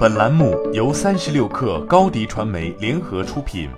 [0.00, 3.68] 本栏目由三十六氪高低传媒联合出品。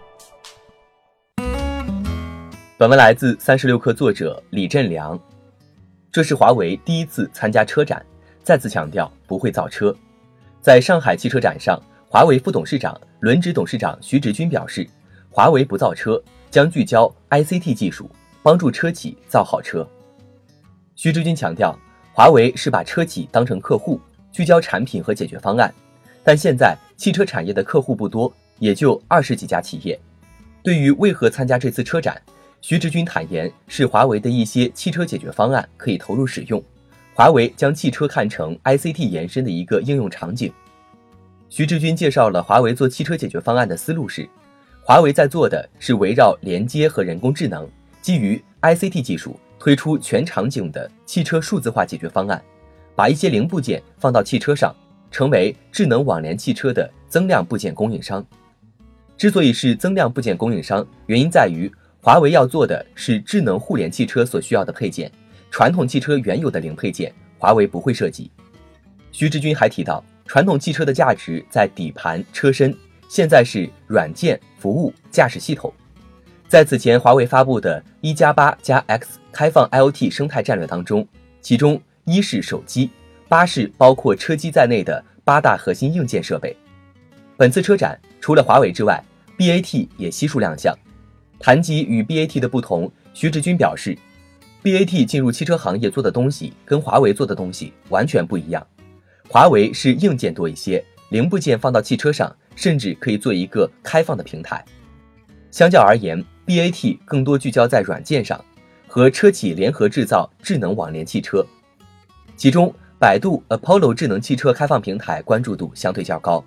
[2.78, 5.18] 本文来自三十六氪作者李振良。
[6.12, 8.00] 这是华为第一次参加车展，
[8.44, 9.92] 再次强调不会造车。
[10.60, 11.76] 在上海汽车展上，
[12.08, 14.88] 华为副董事长、轮值董事长徐直军表示，
[15.28, 18.08] 华为不造车，将聚焦 ICT 技术，
[18.44, 19.84] 帮助车企造好车。
[20.94, 21.76] 徐直军强调，
[22.12, 24.00] 华为是把车企当成客户，
[24.30, 25.74] 聚焦产品和解决方案。
[26.24, 29.98] 但现在汽车产业的客户不多，也就二十几家企业。
[30.62, 32.20] 对于为何参加这次车展，
[32.60, 36.62] 徐直军坦言是华为的一些汽车解决方案可以投入使用。
[37.14, 40.52] 华为将汽车看成 ICT 延伸的一个应用场景。
[41.50, 44.26] 徐志军介绍了华为做汽车解决方案的思路是：
[44.82, 47.68] 华为在做的是围绕连接和人工智能，
[48.00, 52.42] 基于 ICT 技术推出全场景的汽车数字化解决方案，
[52.94, 54.74] 把一些零部件放到汽车上。
[55.12, 58.26] 成为智能网联汽车的增量部件供应商。
[59.16, 65.12] 之所以是增量部件供应商，原因在于华为要做的是智能互联汽车所需要的配件，
[65.50, 68.28] 传统汽车原有的零配件，华为不会涉及。
[69.12, 72.74] 徐志军还提到，传统汽车的价值在底盘、车身，
[73.08, 75.72] 现在是软件、服务、驾驶系统。
[76.48, 81.06] 在此前华为发布的一加八加 X 开放 IoT 生态战略当中，
[81.40, 82.90] 其中一是手机。
[83.32, 86.54] 八是包括车机在内的八大核心硬件设备。
[87.34, 89.02] 本次车展除了华为之外
[89.38, 90.78] ，BAT 也悉数亮相。
[91.38, 93.96] 谈及与 BAT 的不同，徐志军表示
[94.62, 98.66] ，BAT 进入汽车行业做的东西跟华为做的东西完全不一样。
[99.30, 104.62] 华为是硬件多一些，零部件放到汽车上，甚至可以做一个开放的平台。
[105.50, 108.38] 相较而言，BAT 更多聚焦在软件上，
[108.86, 111.42] 和车企联合制造智能网联汽车，
[112.36, 112.70] 其中。
[113.02, 116.44] 百度 Apollo 智能汽车开放平台关注度相对较高。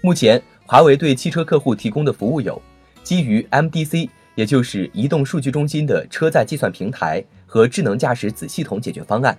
[0.00, 2.58] 目前，华为对汽车客户提供的服务有
[3.02, 9.34] 基于 MDC，也就是移动数据中心的车载计算平台和智能驾驶子系统解决方案；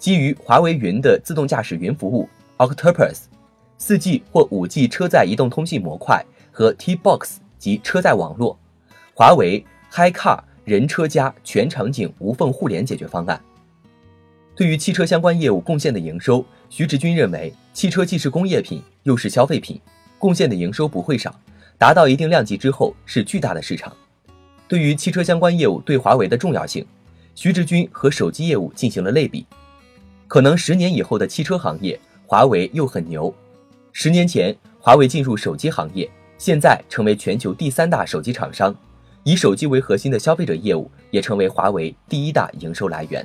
[0.00, 6.20] 基于华为云的自动驾驶云服务 Octopus；4G 或 5G 车载移动通信模块
[6.50, 8.58] 和 T-Box 及车载网络；
[9.14, 13.40] 华为 HiCar 人车家全场景无缝互联解决方案。
[14.56, 19.78] 对于汽车相关业务贡献的营收，徐直军认为，汽车既是工业品又是消费品，
[20.18, 21.38] 贡献的营收不会少，
[21.76, 23.94] 达到一定量级之后是巨大的市场。
[24.66, 26.86] 对于汽车相关业务对华为的重要性，
[27.34, 29.44] 徐直军和手机业务进行了类比。
[30.26, 33.32] 可能十年以后的汽车行业，华为又很牛。
[33.92, 38.74] 十年前，华为进入手机行业，现在成为全球第三大手机厂商，
[39.22, 43.24] 以手机为核心的消费者业务也成为华为第一大营收来源。